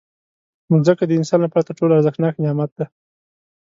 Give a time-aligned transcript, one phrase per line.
[0.71, 2.85] مځکه د انسان لپاره تر ټولو ارزښتناک نعمت دی.